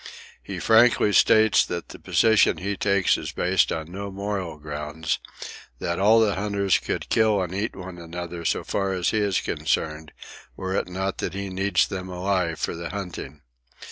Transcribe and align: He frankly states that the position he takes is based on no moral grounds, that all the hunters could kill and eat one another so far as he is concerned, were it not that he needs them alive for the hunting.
He 0.41 0.57
frankly 0.57 1.13
states 1.13 1.63
that 1.63 1.89
the 1.89 1.99
position 1.99 2.57
he 2.57 2.75
takes 2.75 3.19
is 3.19 3.31
based 3.31 3.71
on 3.71 3.91
no 3.91 4.09
moral 4.09 4.57
grounds, 4.57 5.19
that 5.77 5.99
all 5.99 6.19
the 6.19 6.33
hunters 6.33 6.79
could 6.79 7.07
kill 7.09 7.39
and 7.39 7.53
eat 7.53 7.75
one 7.75 7.99
another 7.99 8.43
so 8.43 8.63
far 8.63 8.93
as 8.93 9.11
he 9.11 9.19
is 9.19 9.41
concerned, 9.41 10.11
were 10.55 10.73
it 10.75 10.87
not 10.89 11.19
that 11.19 11.35
he 11.35 11.49
needs 11.49 11.87
them 11.87 12.09
alive 12.09 12.59
for 12.59 12.75
the 12.75 12.89
hunting. 12.89 13.43